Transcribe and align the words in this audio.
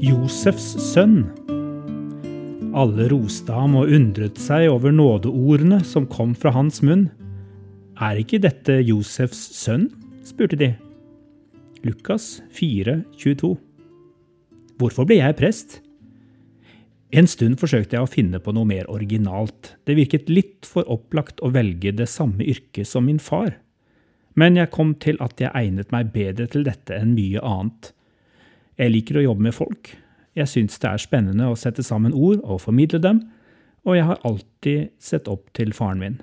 Josefs 0.00 0.78
sønn. 0.80 1.26
Alle 2.72 3.04
roste 3.12 3.52
ham 3.52 3.74
og 3.76 3.90
undret 3.92 4.38
seg 4.40 4.70
over 4.72 4.94
nådeordene 4.96 5.82
som 5.84 6.06
kom 6.08 6.32
fra 6.32 6.54
hans 6.54 6.80
munn. 6.80 7.10
Er 8.00 8.22
ikke 8.22 8.40
dette 8.40 8.78
Josefs 8.80 9.42
sønn? 9.58 9.90
spurte 10.24 10.56
de. 10.56 10.70
Lukas 11.84 12.40
4, 12.56 13.02
22. 13.12 13.52
Hvorfor 14.80 15.04
ble 15.04 15.20
jeg 15.20 15.36
prest? 15.36 15.82
En 17.12 17.28
stund 17.28 17.60
forsøkte 17.60 17.98
jeg 17.98 18.08
å 18.08 18.08
finne 18.08 18.40
på 18.40 18.56
noe 18.56 18.72
mer 18.72 18.88
originalt. 18.88 19.74
Det 19.84 20.00
virket 20.00 20.32
litt 20.32 20.64
for 20.64 20.88
opplagt 20.88 21.44
å 21.44 21.52
velge 21.52 21.92
det 21.92 22.08
samme 22.08 22.40
yrket 22.48 22.88
som 22.88 23.04
min 23.04 23.20
far. 23.20 23.58
Men 24.32 24.56
jeg 24.56 24.72
kom 24.72 24.96
til 24.96 25.20
at 25.20 25.44
jeg 25.44 25.52
egnet 25.52 25.92
meg 25.92 26.14
bedre 26.16 26.48
til 26.48 26.64
dette 26.64 26.96
enn 26.96 27.12
mye 27.12 27.44
annet. 27.44 27.92
Jeg 28.80 28.94
liker 28.94 29.18
å 29.20 29.26
jobbe 29.26 29.44
med 29.44 29.52
folk. 29.52 29.92
Jeg 30.38 30.48
syns 30.48 30.78
det 30.80 30.88
er 30.88 31.02
spennende 31.02 31.50
å 31.50 31.58
sette 31.58 31.84
sammen 31.84 32.14
ord 32.16 32.40
og 32.40 32.62
formidle 32.64 33.00
dem, 33.02 33.26
og 33.84 33.96
jeg 33.96 34.06
har 34.08 34.22
alltid 34.24 34.92
sett 35.00 35.28
opp 35.28 35.50
til 35.56 35.74
faren 35.76 36.00
min. 36.00 36.20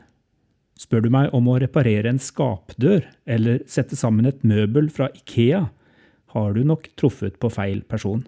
Spør 0.78 1.06
du 1.06 1.10
meg 1.14 1.34
om 1.38 1.50
å 1.50 1.58
reparere 1.62 2.10
en 2.10 2.22
skapdør 2.22 3.06
eller 3.30 3.62
sette 3.70 3.98
sammen 3.98 4.30
et 4.30 4.42
møbel 4.46 4.90
fra 4.94 5.10
Ikea, 5.14 5.68
har 6.34 6.58
du 6.58 6.64
nok 6.66 6.90
truffet 7.00 7.38
på 7.42 7.50
feil 7.54 7.84
person. 7.90 8.26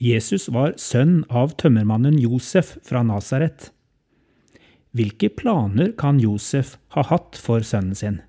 Jesus 0.00 0.48
var 0.52 0.72
sønn 0.80 1.22
av 1.28 1.52
tømmermannen 1.60 2.16
Josef 2.20 2.78
fra 2.86 3.04
Nasaret. 3.04 3.68
Hvilke 4.96 5.28
planer 5.28 5.92
kan 6.00 6.20
Josef 6.20 6.78
ha 6.96 7.04
hatt 7.12 7.36
for 7.36 7.64
sønnen 7.64 7.96
sin? 7.96 8.20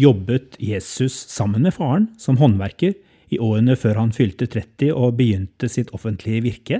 Jobbet 0.00 0.56
Jesus 0.62 1.12
sammen 1.28 1.66
med 1.66 1.74
faren 1.76 2.06
som 2.20 2.38
håndverker 2.40 2.94
i 3.30 3.38
årene 3.42 3.74
før 3.76 3.98
han 4.00 4.12
fylte 4.16 4.46
30 4.48 4.94
og 4.94 5.18
begynte 5.18 5.68
sitt 5.68 5.90
offentlige 5.96 6.44
virke? 6.46 6.78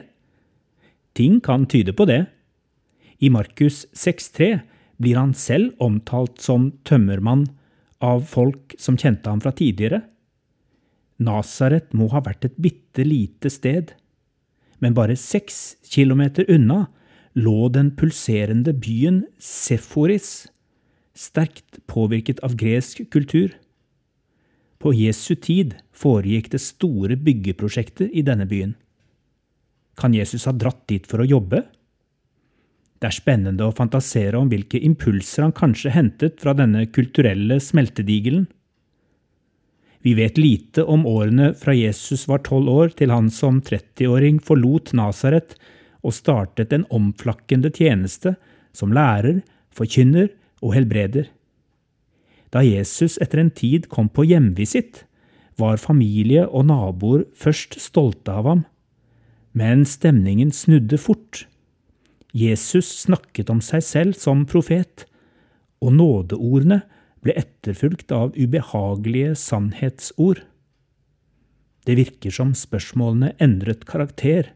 Ting 1.13 1.41
kan 1.45 1.67
tyde 1.69 1.93
på 1.93 2.07
det. 2.09 2.23
I 3.21 3.29
Markus 3.29 3.85
6,3 3.93 4.63
blir 5.01 5.19
han 5.21 5.35
selv 5.37 5.75
omtalt 5.83 6.41
som 6.41 6.71
tømmermann 6.89 7.49
av 8.01 8.25
folk 8.31 8.75
som 8.81 8.97
kjente 8.97 9.29
ham 9.29 9.43
fra 9.45 9.53
tidligere. 9.57 10.01
Nasaret 11.21 11.93
må 11.93 12.09
ha 12.15 12.23
vært 12.25 12.47
et 12.49 12.57
bitte 12.57 13.05
lite 13.05 13.53
sted, 13.53 13.93
men 14.81 14.97
bare 14.97 15.19
seks 15.21 15.77
kilometer 15.85 16.49
unna 16.49 16.87
lå 17.37 17.69
den 17.73 17.93
pulserende 17.97 18.73
byen 18.73 19.27
Seforis, 19.37 20.49
sterkt 21.17 21.81
påvirket 21.91 22.41
av 22.47 22.57
gresk 22.59 23.03
kultur. 23.11 23.55
På 24.81 24.95
Jesu 24.97 25.35
tid 25.37 25.75
foregikk 25.93 26.51
det 26.55 26.63
store 26.65 27.19
byggeprosjekter 27.21 28.09
i 28.17 28.25
denne 28.25 28.47
byen. 28.49 28.75
Kan 30.01 30.15
Jesus 30.17 30.47
ha 30.49 30.55
dratt 30.57 30.87
dit 30.89 31.07
for 31.07 31.21
å 31.21 31.29
jobbe? 31.29 31.65
Det 33.01 33.09
er 33.09 33.17
spennende 33.17 33.67
å 33.67 33.75
fantasere 33.77 34.39
om 34.41 34.49
hvilke 34.53 34.81
impulser 34.85 35.47
han 35.47 35.57
kanskje 35.57 35.93
hentet 35.93 36.41
fra 36.41 36.55
denne 36.57 36.87
kulturelle 36.93 37.61
smeltedigelen. 37.61 38.47
Vi 40.01 40.15
vet 40.17 40.41
lite 40.41 40.85
om 40.89 41.05
årene 41.09 41.53
fra 41.61 41.75
Jesus 41.77 42.27
var 42.29 42.41
tolv 42.45 42.73
år 42.73 42.93
til 42.97 43.13
han 43.13 43.29
som 43.33 43.61
30-åring 43.61 44.41
forlot 44.45 44.95
Nasaret 44.97 45.59
og 46.01 46.17
startet 46.17 46.73
en 46.73 46.87
omflakkende 46.89 47.69
tjeneste 47.73 48.35
som 48.77 48.95
lærer, 48.97 49.43
forkynner 49.77 50.31
og 50.61 50.75
helbreder. 50.77 51.29
Da 52.51 52.63
Jesus 52.67 53.19
etter 53.23 53.43
en 53.43 53.53
tid 53.55 53.89
kom 53.93 54.09
på 54.11 54.27
hjemvisitt, 54.27 55.05
var 55.61 55.81
familie 55.83 56.47
og 56.49 56.69
naboer 56.71 57.27
først 57.37 57.77
stolte 57.83 58.33
av 58.33 58.49
ham, 58.49 58.63
men 59.53 59.85
stemningen 59.89 60.53
snudde 60.55 60.99
fort. 60.99 61.45
Jesus 62.33 62.89
snakket 63.03 63.51
om 63.51 63.61
seg 63.65 63.83
selv 63.85 64.19
som 64.19 64.47
profet, 64.49 65.05
og 65.83 65.95
nådeordene 65.97 66.83
ble 67.25 67.35
etterfulgt 67.37 68.13
av 68.15 68.33
ubehagelige 68.39 69.35
sannhetsord. 69.37 70.45
Det 71.85 71.97
virker 71.99 72.33
som 72.35 72.53
spørsmålene 72.57 73.35
endret 73.43 73.87
karakter. 73.89 74.53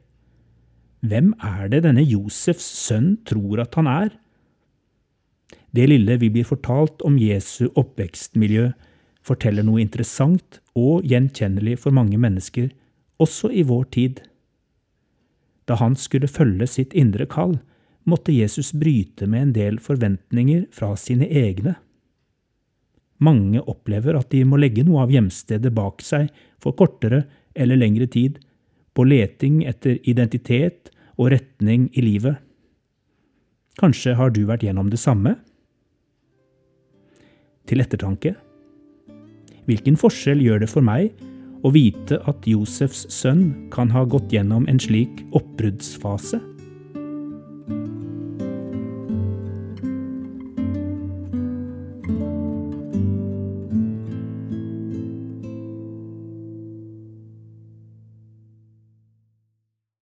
Hvem 1.05 1.33
er 1.43 1.69
det 1.73 1.83
denne 1.85 2.05
Josefs 2.05 2.67
sønn 2.87 3.17
tror 3.29 3.65
at 3.65 3.77
han 3.81 3.89
er? 3.91 4.13
Det 5.75 5.89
lille 5.91 6.17
vi 6.23 6.31
blir 6.31 6.47
fortalt 6.47 7.03
om 7.03 7.17
Jesu 7.19 7.67
oppvekstmiljø, 7.75 8.71
forteller 9.25 9.65
noe 9.67 9.83
interessant 9.83 10.61
og 10.79 11.07
gjenkjennelig 11.09 11.79
for 11.83 11.97
mange 11.97 12.19
mennesker, 12.21 12.69
også 13.19 13.51
i 13.51 13.65
vår 13.67 13.85
tid. 13.95 14.21
Da 15.67 15.79
han 15.81 15.97
skulle 15.99 16.31
følge 16.31 16.69
sitt 16.71 16.95
indre 16.95 17.27
kall, 17.31 17.57
måtte 18.05 18.35
Jesus 18.35 18.75
bryte 18.77 19.27
med 19.27 19.49
en 19.49 19.55
del 19.57 19.79
forventninger 19.83 20.67
fra 20.77 20.93
sine 21.01 21.27
egne. 21.27 21.75
Mange 23.25 23.63
opplever 23.71 24.19
at 24.19 24.31
de 24.35 24.43
må 24.47 24.59
legge 24.61 24.85
noe 24.85 25.07
av 25.07 25.15
hjemstedet 25.15 25.73
bak 25.75 26.05
seg 26.05 26.29
for 26.63 26.77
kortere 26.77 27.25
eller 27.57 27.81
lengre 27.81 28.07
tid, 28.11 28.39
på 28.95 29.07
leting 29.09 29.65
etter 29.67 29.99
identitet 30.07 30.93
og 31.17 31.33
retning 31.33 31.89
i 31.99 32.05
livet. 32.05 32.39
Kanskje 33.81 34.15
har 34.15 34.31
du 34.31 34.45
vært 34.47 34.63
gjennom 34.63 34.93
det 34.93 35.01
samme? 35.03 35.35
Til 37.69 37.81
ettertanke. 37.85 38.35
Hvilken 39.65 39.97
forskjell 39.97 40.43
gjør 40.45 40.65
det 40.65 40.71
for 40.73 40.85
meg 40.85 41.15
å 41.65 41.73
vite 41.73 42.19
at 42.29 42.45
Josefs 42.49 43.07
sønn 43.13 43.71
kan 43.73 43.93
ha 43.95 44.05
gått 44.05 44.33
gjennom 44.35 44.69
en 44.69 44.81
slik 44.81 45.23
oppbruddsfase? 45.33 46.43